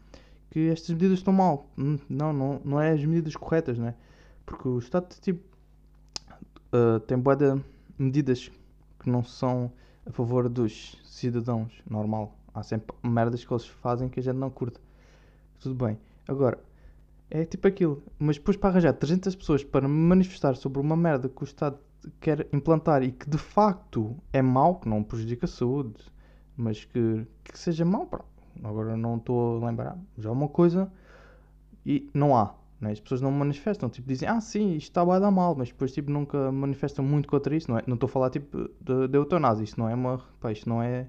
que 0.49 0.69
estas 0.69 0.89
medidas 0.89 1.19
estão 1.19 1.33
mal. 1.33 1.69
Hum, 1.77 1.97
não, 2.09 2.33
não, 2.33 2.61
não 2.63 2.81
é 2.81 2.91
as 2.91 3.03
medidas 3.03 3.35
corretas, 3.35 3.77
né? 3.77 3.95
Porque 4.45 4.67
o 4.67 4.79
Estado 4.79 5.07
tipo, 5.21 5.41
uh, 6.73 6.99
tem 7.01 7.17
boa 7.17 7.35
de 7.35 7.61
medidas 7.97 8.51
que 8.99 9.09
não 9.09 9.23
são 9.23 9.71
a 10.05 10.11
favor 10.11 10.49
dos 10.49 10.97
cidadãos, 11.05 11.71
normal. 11.89 12.35
Há 12.53 12.63
sempre 12.63 12.95
merdas 13.03 13.45
que 13.45 13.53
eles 13.53 13.67
fazem 13.67 14.09
que 14.09 14.19
a 14.19 14.23
gente 14.23 14.37
não 14.37 14.49
curta. 14.49 14.79
Tudo 15.59 15.75
bem. 15.75 15.99
Agora, 16.27 16.59
é 17.29 17.45
tipo 17.45 17.67
aquilo. 17.67 18.01
Mas 18.17 18.37
depois 18.37 18.57
para 18.57 18.69
arranjar 18.69 18.93
300 18.93 19.35
pessoas 19.35 19.63
para 19.63 19.87
manifestar 19.87 20.55
sobre 20.55 20.79
uma 20.79 20.95
merda 20.95 21.29
que 21.29 21.43
o 21.43 21.45
Estado 21.45 21.77
quer 22.19 22.47
implantar 22.51 23.03
e 23.03 23.11
que 23.11 23.29
de 23.29 23.37
facto 23.37 24.15
é 24.33 24.41
mau, 24.41 24.79
que 24.79 24.89
não 24.89 25.03
prejudica 25.03 25.45
a 25.45 25.49
saúde, 25.49 25.95
mas 26.55 26.85
que, 26.85 27.25
que 27.43 27.59
seja 27.59 27.85
mau, 27.85 28.05
pá. 28.07 28.21
Agora 28.63 28.97
não 28.97 29.17
estou 29.17 29.61
a 29.61 29.67
lembrar. 29.67 29.97
Já 30.17 30.29
é 30.29 30.31
uma 30.31 30.47
coisa 30.47 30.91
e 31.85 32.09
não 32.13 32.35
há. 32.35 32.53
Né? 32.79 32.91
As 32.91 32.99
pessoas 32.99 33.21
não 33.21 33.31
manifestam, 33.31 33.89
tipo, 33.89 34.07
dizem, 34.07 34.27
ah 34.27 34.39
sim, 34.39 34.75
isto 34.75 34.89
está 34.89 35.01
a 35.01 35.19
dar 35.19 35.31
mal, 35.31 35.55
mas 35.55 35.69
depois 35.69 35.91
tipo, 35.91 36.09
nunca 36.11 36.51
manifestam 36.51 37.03
muito 37.03 37.27
contra 37.27 37.55
isso, 37.55 37.69
não 37.69 37.77
é? 37.77 37.83
Não 37.85 37.95
estou 37.95 38.07
a 38.07 38.11
falar 38.11 38.29
tipo 38.29 38.69
de, 38.79 39.07
de 39.07 39.17
eutanásia, 39.17 39.63
isto 39.63 39.79
não 39.79 39.89
é 39.89 39.93
uma. 39.93 40.21
Pá, 40.39 40.51
isto 40.51 40.69
não 40.69 40.81
é. 40.81 41.07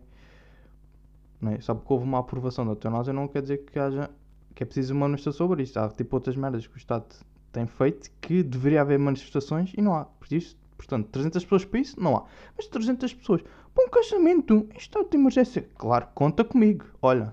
Não 1.40 1.52
é? 1.52 1.60
Só 1.60 1.74
porque 1.74 1.92
houve 1.92 2.04
uma 2.04 2.18
aprovação 2.18 2.64
da 2.64 2.72
eutanásia 2.72 3.12
não 3.12 3.28
quer 3.28 3.42
dizer 3.42 3.58
que 3.58 3.78
haja 3.78 4.10
que 4.54 4.62
é 4.62 4.66
preciso 4.66 4.92
uma 4.94 5.06
manifestação 5.06 5.46
sobre 5.46 5.62
isto. 5.62 5.78
Há 5.78 5.88
tipo 5.88 6.16
outras 6.16 6.36
merdas 6.36 6.66
que 6.66 6.74
o 6.74 6.78
Estado 6.78 7.06
tem 7.52 7.66
feito 7.66 8.10
que 8.20 8.42
deveria 8.42 8.80
haver 8.82 8.98
manifestações 8.98 9.72
e 9.76 9.80
não 9.80 9.94
há. 9.94 10.04
Por 10.04 10.32
isso, 10.32 10.56
portanto, 10.76 11.08
300 11.10 11.44
pessoas 11.44 11.64
para 11.64 11.80
isso, 11.80 12.00
não 12.00 12.16
há. 12.16 12.24
Mas 12.56 12.66
300 12.66 13.14
pessoas 13.14 13.42
para 13.74 13.84
um 13.84 13.88
casamento, 13.88 14.68
em 14.74 14.76
estado 14.76 15.08
de 15.08 15.16
emergência, 15.16 15.68
claro, 15.76 16.08
conta 16.14 16.44
comigo. 16.44 16.84
Olha, 17.00 17.32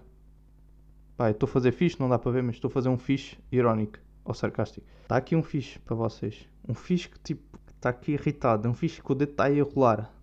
pá, 1.17 1.31
estou 1.31 1.47
a 1.47 1.51
fazer 1.51 1.71
fixe, 1.71 1.99
não 1.99 2.07
dá 2.07 2.19
para 2.19 2.31
ver, 2.31 2.43
mas 2.43 2.55
estou 2.55 2.69
a 2.69 2.71
fazer 2.71 2.89
um 2.89 2.97
fixe 2.97 3.37
irónico 3.51 3.99
ou 4.23 4.33
sarcástico. 4.33 4.85
Está 5.01 5.17
aqui 5.17 5.35
um 5.35 5.43
fixe 5.43 5.79
para 5.79 5.95
vocês. 5.95 6.47
Um 6.67 6.73
fixe 6.73 7.09
que 7.09 7.19
tipo, 7.19 7.59
está 7.75 7.89
aqui 7.89 8.13
irritado. 8.13 8.69
Um 8.69 8.73
fixe 8.73 9.01
que 9.01 9.11
o 9.11 9.15
dedo 9.15 9.31
está 9.31 9.45
aí 9.45 9.59
a 9.59 9.63
rolar. 9.63 10.13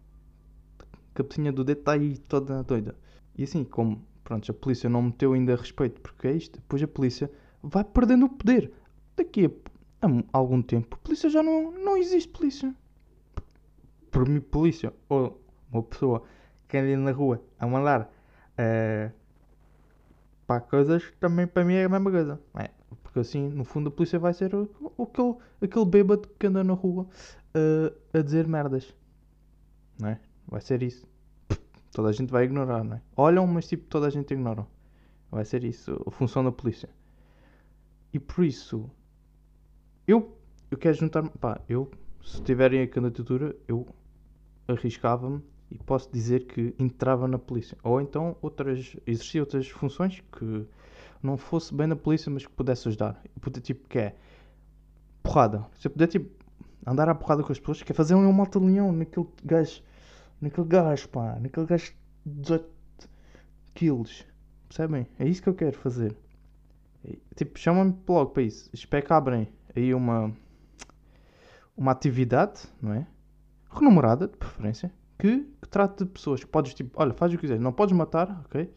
A 0.78 0.86
cabecinha 1.14 1.52
do 1.52 1.64
dedo 1.64 1.80
está 1.80 1.92
aí 1.92 2.16
toda 2.16 2.62
doida. 2.62 2.94
E 3.36 3.42
assim, 3.42 3.64
como 3.64 4.06
pronto, 4.22 4.50
a 4.50 4.54
polícia 4.54 4.88
não 4.88 5.02
meteu 5.02 5.32
ainda 5.34 5.54
respeito, 5.54 6.00
porque 6.00 6.28
é 6.28 6.32
isto, 6.32 6.58
depois 6.58 6.82
a 6.82 6.88
polícia 6.88 7.30
vai 7.62 7.84
perdendo 7.84 8.26
o 8.26 8.28
poder. 8.28 8.72
Daqui 9.16 9.46
a, 9.46 10.06
a 10.06 10.22
algum 10.32 10.62
tempo, 10.62 10.96
a 10.96 10.98
polícia 11.04 11.28
já 11.28 11.42
não, 11.42 11.70
não 11.72 11.96
existe 11.96 12.28
polícia. 12.28 12.74
Por 14.10 14.28
mim, 14.28 14.40
polícia, 14.40 14.92
ou 15.08 15.40
uma 15.70 15.82
pessoa 15.82 16.22
que 16.68 16.78
anda 16.78 16.96
na 16.96 17.10
rua 17.10 17.42
a 17.58 17.66
mandar 17.66 18.02
uh, 18.02 19.12
para 20.46 20.60
coisas, 20.60 21.12
também 21.18 21.46
para 21.46 21.64
mim 21.64 21.74
é 21.74 21.84
a 21.84 21.88
mesma 21.88 22.10
coisa. 22.10 22.40
É, 22.58 22.70
porque 23.02 23.20
assim, 23.20 23.48
no 23.48 23.64
fundo, 23.64 23.88
a 23.88 23.92
polícia 23.92 24.18
vai 24.18 24.32
ser 24.34 24.54
o, 24.54 24.68
o, 24.96 25.02
aquele, 25.04 25.36
aquele 25.60 25.84
bêbado 25.84 26.28
que 26.38 26.46
anda 26.46 26.62
na 26.62 26.74
rua 26.74 27.06
uh, 27.54 28.18
a 28.18 28.22
dizer 28.22 28.46
merdas. 28.46 28.94
Não 29.98 30.08
é? 30.08 30.20
Vai 30.46 30.60
ser 30.60 30.82
isso. 30.82 31.06
Toda 31.92 32.08
a 32.08 32.12
gente 32.12 32.30
vai 32.30 32.44
ignorar, 32.44 32.82
não 32.82 32.96
é? 32.96 33.02
Olham, 33.16 33.46
mas 33.46 33.68
tipo, 33.68 33.84
toda 33.86 34.06
a 34.06 34.10
gente 34.10 34.34
ignora. 34.34 34.66
Vai 35.30 35.44
ser 35.44 35.64
isso, 35.64 36.00
a 36.06 36.10
função 36.10 36.44
da 36.44 36.52
polícia. 36.52 36.88
E 38.12 38.18
por 38.18 38.44
isso, 38.44 38.90
eu, 40.06 40.38
eu 40.70 40.78
quero 40.78 40.94
juntar-me. 40.96 41.30
Pá, 41.30 41.60
eu, 41.68 41.90
se 42.22 42.42
tiverem 42.42 42.82
a 42.82 42.88
candidatura, 42.88 43.56
eu 43.66 43.86
arriscava-me 44.68 45.42
e 45.74 45.78
posso 45.78 46.10
dizer 46.10 46.46
que 46.46 46.74
entrava 46.78 47.26
na 47.26 47.38
polícia. 47.38 47.76
Ou 47.82 48.00
então 48.00 48.36
outras, 48.40 48.96
exercia 49.06 49.42
outras 49.42 49.68
funções 49.68 50.22
que 50.32 50.64
não 51.22 51.36
fosse 51.36 51.74
bem 51.74 51.88
na 51.88 51.96
polícia, 51.96 52.30
mas 52.30 52.46
que 52.46 52.52
pudesse 52.52 52.86
ajudar. 52.88 53.20
Poder, 53.40 53.60
tipo, 53.60 53.88
que 53.88 53.98
é 53.98 54.14
porrada. 55.22 55.66
Eu 55.82 55.90
puder, 55.90 56.06
tipo, 56.06 56.30
andar 56.86 57.08
à 57.08 57.14
porrada 57.14 57.42
com 57.42 57.50
as 57.50 57.58
pessoas, 57.58 57.82
quer 57.82 57.94
fazer 57.94 58.14
um 58.14 58.32
malta 58.32 58.58
leão 58.58 58.92
naquele 58.92 59.26
gajo 59.44 59.82
naquele 60.40 60.66
gajo, 60.66 61.08
pá, 61.08 61.38
naquele 61.40 61.66
gajo 61.66 61.92
de 62.24 62.40
18 62.40 62.68
quilos. 63.74 64.26
Percebem? 64.68 65.06
É 65.18 65.26
isso 65.26 65.42
que 65.42 65.48
eu 65.48 65.54
quero 65.54 65.76
fazer. 65.76 66.16
Tipo, 67.34 67.58
chamam-me 67.58 67.96
logo 68.08 68.30
para 68.30 68.42
isso. 68.42 68.70
Espero 68.72 69.04
que 69.04 69.12
abrem 69.12 69.48
aí 69.74 69.94
uma, 69.94 70.32
uma 71.76 71.92
atividade, 71.92 72.62
não 72.80 72.92
é? 72.92 73.06
Renumerada, 73.70 74.28
de 74.28 74.36
preferência, 74.36 74.92
que, 75.18 75.46
que 75.60 75.68
trate 75.68 76.04
de 76.04 76.10
pessoas. 76.10 76.40
Que 76.40 76.46
podes, 76.46 76.74
tipo, 76.74 77.00
olha, 77.00 77.12
faz 77.12 77.32
o 77.32 77.36
que 77.36 77.42
quiseres. 77.42 77.62
Não 77.62 77.72
podes 77.72 77.96
matar, 77.96 78.42
ok? 78.44 78.72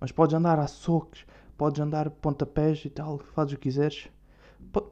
Mas 0.00 0.12
podes 0.12 0.34
andar 0.34 0.58
a 0.58 0.66
socos, 0.66 1.24
podes 1.56 1.80
andar 1.80 2.10
pontapés 2.10 2.84
e 2.84 2.90
tal, 2.90 3.18
faz 3.18 3.52
o 3.52 3.56
que 3.56 3.62
quiseres. 3.62 4.08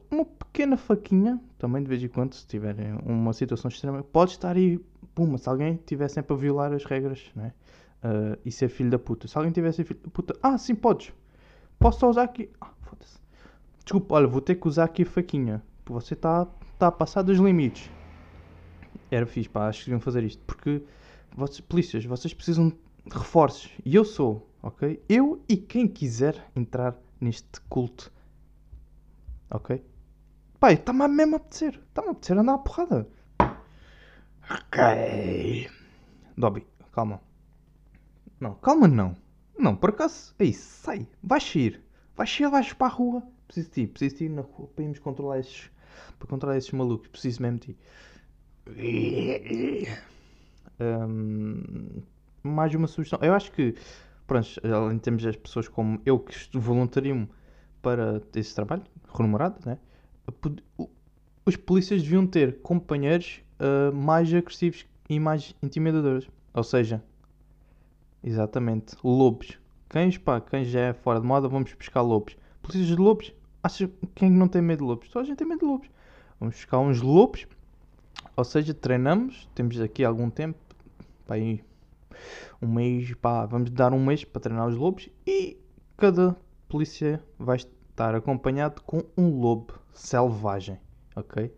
Uma 0.09 0.25
pequena 0.25 0.77
faquinha, 0.77 1.39
também 1.57 1.83
de 1.83 1.89
vez 1.89 2.01
em 2.01 2.07
quando, 2.07 2.33
se 2.33 2.47
tiverem 2.47 2.97
uma 3.05 3.33
situação 3.33 3.69
extrema, 3.69 4.03
pode 4.03 4.31
estar 4.31 4.55
aí 4.55 4.79
puma, 5.13 5.37
se 5.37 5.47
alguém 5.47 5.75
estiver 5.75 6.07
sempre 6.07 6.33
a 6.33 6.37
violar 6.37 6.73
as 6.73 6.83
regras, 6.85 7.31
né? 7.35 7.53
Uh, 8.03 8.37
e 8.45 8.51
ser 8.51 8.69
filho 8.69 8.89
da 8.89 8.99
puta. 8.99 9.27
Se 9.27 9.37
alguém 9.37 9.51
tivesse 9.51 9.83
filho 9.83 9.99
da 10.03 10.09
puta, 10.09 10.35
ah, 10.41 10.57
sim, 10.57 10.75
podes. 10.75 11.11
Posso 11.79 11.99
só 11.99 12.09
usar 12.09 12.23
aqui. 12.23 12.49
Ah, 12.61 12.71
foda-se. 12.81 13.17
Desculpa, 13.83 14.15
olha, 14.15 14.27
vou 14.27 14.41
ter 14.41 14.55
que 14.55 14.67
usar 14.67 14.85
aqui 14.85 15.03
a 15.03 15.05
faquinha. 15.05 15.63
Você 15.85 16.13
está 16.13 16.45
tá 16.77 16.87
a 16.87 16.91
passar 16.91 17.21
dos 17.21 17.37
limites. 17.37 17.89
Era 19.15 19.25
fixe, 19.25 19.47
pá, 19.47 19.69
acho 19.69 19.79
que 19.79 19.85
deviam 19.85 20.01
fazer 20.01 20.25
isto. 20.25 20.43
Porque, 20.45 20.83
vocês, 21.33 21.61
polícias, 21.61 22.03
vocês 22.03 22.33
precisam 22.33 22.67
de 22.67 22.75
reforços. 23.09 23.71
E 23.85 23.95
eu 23.95 24.03
sou, 24.03 24.45
ok? 24.61 25.01
Eu 25.07 25.41
e 25.47 25.55
quem 25.55 25.87
quiser 25.87 26.45
entrar 26.53 26.97
neste 27.21 27.61
culto. 27.69 28.11
Ok? 29.49 29.81
Pai, 30.59 30.73
está-me 30.73 31.07
mesmo 31.07 31.35
a 31.35 31.37
apetecer. 31.37 31.81
Está-me 31.87 32.09
a 32.09 32.11
apetecer 32.11 32.37
andar 32.37 32.55
a 32.55 32.57
porrada. 32.57 33.07
Ok. 34.51 35.69
Dobby, 36.37 36.67
calma. 36.91 37.21
Não, 38.37 38.55
calma 38.55 38.85
não. 38.85 39.15
Não, 39.57 39.77
por 39.77 39.91
acaso, 39.91 40.35
é 40.37 40.43
isso, 40.43 40.81
sai. 40.81 41.07
Vais 41.23 41.41
sair. 41.41 41.81
Vais 42.17 42.29
sair, 42.29 42.49
vais 42.49 42.73
para 42.73 42.87
a 42.87 42.89
rua. 42.89 43.23
Preciso 43.47 43.69
de 43.69 43.73
ti, 43.75 43.87
preciso 43.87 44.15
de 44.15 44.27
ti 44.27 44.29
na 44.29 44.41
rua 44.41 44.67
para 44.75 44.83
irmos 44.83 44.99
controlar 44.99 45.39
esses. 45.39 45.71
Para 46.19 46.27
controlar 46.27 46.57
esses 46.57 46.71
malucos. 46.71 47.07
Preciso 47.07 47.41
mesmo 47.41 47.59
de 47.59 47.67
ti. 47.67 47.77
Um, 50.79 52.01
mais 52.43 52.73
uma 52.73 52.87
sugestão. 52.87 53.19
Eu 53.21 53.33
acho 53.33 53.51
que, 53.51 53.75
pronto, 54.25 54.47
além 54.63 54.97
de 54.97 55.03
termos 55.03 55.25
as 55.25 55.35
pessoas 55.35 55.67
como 55.67 56.01
eu 56.05 56.19
que 56.19 56.35
voluntariam 56.57 57.29
para 57.81 58.21
esse 58.35 58.55
trabalho, 58.55 58.83
remunerado, 59.13 59.59
né? 59.65 59.77
Os 61.45 61.55
polícias 61.55 62.01
deviam 62.01 62.25
ter 62.25 62.59
companheiros 62.61 63.41
uh, 63.59 63.95
mais 63.95 64.33
agressivos 64.33 64.85
e 65.07 65.19
mais 65.19 65.55
intimidadores. 65.61 66.27
Ou 66.53 66.63
seja, 66.63 67.03
exatamente, 68.23 68.95
lobos. 69.03 69.59
Cães, 69.87 70.17
pá, 70.17 70.41
cães 70.41 70.67
já 70.67 70.79
é 70.79 70.93
fora 70.93 71.19
de 71.19 71.27
moda, 71.27 71.47
vamos 71.47 71.73
pescar 71.75 72.03
lobos. 72.03 72.35
Polícias 72.63 72.87
de 72.87 72.95
lobos, 72.95 73.31
achas 73.61 73.87
quem 74.15 74.31
não 74.31 74.47
tem 74.47 74.61
medo 74.61 74.79
de 74.79 74.85
lobos? 74.85 75.09
Só 75.11 75.19
a 75.19 75.23
gente 75.23 75.37
tem 75.37 75.47
medo 75.47 75.59
de 75.59 75.65
lobos. 75.65 75.89
Vamos 76.39 76.55
buscar 76.55 76.79
uns 76.79 77.01
lobos. 77.01 77.45
Ou 78.35 78.43
seja, 78.43 78.73
treinamos. 78.73 79.47
Temos 79.55 79.79
aqui 79.79 80.03
algum 80.03 80.29
tempo. 80.29 80.59
Para 81.25 81.35
aí 81.35 81.63
um 82.61 82.67
mês. 82.67 83.13
Pá, 83.15 83.45
vamos 83.45 83.69
dar 83.71 83.93
um 83.93 84.03
mês 84.03 84.23
para 84.23 84.41
treinar 84.41 84.67
os 84.67 84.75
lobos. 84.75 85.09
E 85.25 85.57
cada 85.97 86.35
polícia 86.67 87.23
vai 87.37 87.57
estar 87.57 88.15
acompanhado 88.15 88.81
com 88.81 89.03
um 89.17 89.39
lobo 89.39 89.79
selvagem. 89.93 90.79
Ok? 91.15 91.53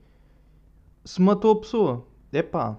Se 1.03 1.21
matou 1.21 1.51
a 1.51 1.59
pessoa, 1.59 2.05
é 2.31 2.43
pá. 2.43 2.77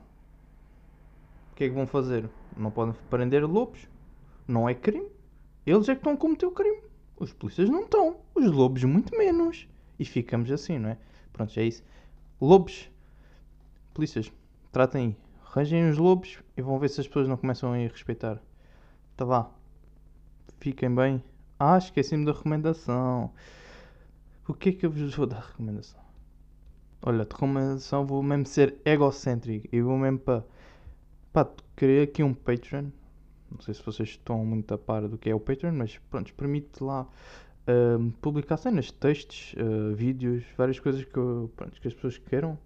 O 1.52 1.54
que 1.56 1.64
é 1.64 1.68
que 1.68 1.74
vão 1.74 1.86
fazer? 1.86 2.28
Não 2.56 2.70
podem 2.70 2.94
prender 3.10 3.44
lobos. 3.44 3.88
Não 4.46 4.68
é 4.68 4.74
crime. 4.74 5.08
Eles 5.66 5.88
é 5.88 5.94
que 5.94 6.00
estão 6.00 6.12
a 6.12 6.16
cometer 6.16 6.46
o 6.46 6.52
crime. 6.52 6.82
Os 7.18 7.32
polícias 7.32 7.68
não 7.68 7.82
estão. 7.82 8.18
Os 8.34 8.46
lobos, 8.46 8.84
muito 8.84 9.16
menos. 9.16 9.68
E 9.98 10.04
ficamos 10.04 10.50
assim, 10.52 10.78
não 10.78 10.90
é? 10.90 10.98
Pronto, 11.32 11.58
é 11.58 11.64
isso. 11.64 11.82
Lobos. 12.40 12.88
Polícias, 13.98 14.32
tratem 14.70 15.06
aí. 15.08 15.16
Arranjem 15.44 15.90
os 15.90 15.98
lobos 15.98 16.38
e 16.56 16.62
vão 16.62 16.78
ver 16.78 16.88
se 16.88 17.00
as 17.00 17.08
pessoas 17.08 17.26
não 17.26 17.36
começam 17.36 17.72
a 17.72 17.80
ir 17.80 17.90
respeitar. 17.90 18.40
Tá 19.16 19.24
vá. 19.24 19.50
Fiquem 20.60 20.94
bem. 20.94 21.20
Ah, 21.58 21.76
esqueci-me 21.76 22.24
da 22.24 22.30
recomendação. 22.30 23.32
O 24.46 24.54
que 24.54 24.68
é 24.68 24.72
que 24.72 24.86
eu 24.86 24.90
vos 24.92 25.12
vou 25.16 25.26
dar 25.26 25.40
recomendação? 25.40 26.00
Olha, 27.02 27.24
de 27.24 27.32
recomendação 27.32 28.06
vou 28.06 28.22
mesmo 28.22 28.46
ser 28.46 28.76
egocêntrico 28.84 29.66
e 29.72 29.82
vou 29.82 29.98
mesmo 29.98 30.20
para. 30.20 30.44
Pá, 31.32 31.48
criei 31.74 32.04
aqui 32.04 32.22
um 32.22 32.32
Patreon. 32.32 32.90
Não 33.50 33.60
sei 33.60 33.74
se 33.74 33.82
vocês 33.82 34.10
estão 34.10 34.44
muito 34.44 34.72
a 34.72 34.78
par 34.78 35.08
do 35.08 35.18
que 35.18 35.28
é 35.28 35.34
o 35.34 35.40
Patreon, 35.40 35.72
mas 35.72 35.98
pronto, 36.08 36.32
permite 36.34 36.84
lá 36.84 37.02
uh, 37.02 38.12
publicar 38.22 38.58
cenas, 38.58 38.92
textos, 38.92 39.56
uh, 39.58 39.92
vídeos, 39.96 40.44
várias 40.56 40.78
coisas 40.78 41.04
que, 41.04 41.16
eu, 41.16 41.50
pronto, 41.56 41.80
que 41.80 41.88
as 41.88 41.94
pessoas 41.94 42.16
queiram. 42.16 42.56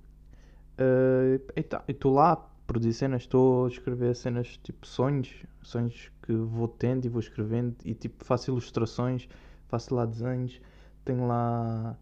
Uh, 0.78 1.42
e 1.54 1.62
tá, 1.62 1.84
estou 1.86 2.14
lá 2.14 2.32
a 2.32 2.36
produzir 2.66 2.94
cenas, 2.94 3.22
estou 3.22 3.66
a 3.66 3.68
escrever 3.68 4.14
cenas 4.16 4.56
tipo 4.62 4.86
sonhos, 4.86 5.44
sonhos 5.62 6.10
que 6.22 6.32
vou 6.32 6.68
tendo 6.68 7.04
e 7.04 7.08
vou 7.08 7.20
escrevendo 7.20 7.76
e 7.84 7.94
tipo 7.94 8.24
faço 8.24 8.50
ilustrações, 8.50 9.28
faço 9.68 9.94
lá 9.94 10.06
desenhos, 10.06 10.60
tenho 11.04 11.26
lá 11.26 11.96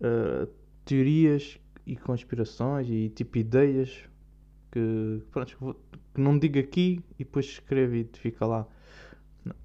uh, 0.00 0.48
teorias 0.84 1.58
e 1.86 1.96
conspirações 1.96 2.88
e 2.88 3.08
tipo 3.08 3.38
ideias 3.38 4.08
que, 4.70 5.22
pronto, 5.30 5.76
que 6.14 6.20
não 6.20 6.38
digo 6.38 6.58
aqui 6.58 7.00
e 7.18 7.24
depois 7.24 7.46
escrevo 7.46 7.94
e 7.94 8.08
fica 8.14 8.46
lá. 8.46 8.66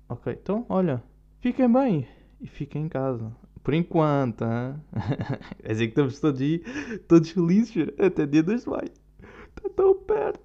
Ok, 0.08 0.38
então 0.41 0.65
olha, 0.70 1.03
fiquem 1.39 1.72
bem 1.72 2.08
e 2.41 2.48
fiquem 2.48 2.86
em 2.86 2.89
casa. 2.89 3.32
Por 3.63 3.74
enquanto, 3.74 4.44
hein? 4.44 4.75
é 5.63 5.72
assim 5.72 5.84
que 5.84 5.89
estamos 5.89 6.20
todos, 6.20 6.39
todos 7.08 7.32
felizes, 7.32 7.88
até 8.00 8.25
dia 8.25 8.44
2 8.44 8.63
de 8.63 8.70
maio. 8.70 8.92
Está 9.56 9.70
tão 9.75 9.96
perto. 9.96 10.38